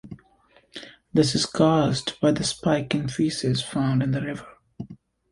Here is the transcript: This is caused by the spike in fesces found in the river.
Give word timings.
This 1.13 1.35
is 1.35 1.45
caused 1.45 2.19
by 2.19 2.31
the 2.31 2.43
spike 2.43 2.95
in 2.95 3.03
fesces 3.07 3.61
found 3.63 4.01
in 4.01 4.09
the 4.09 4.21
river. 4.21 4.47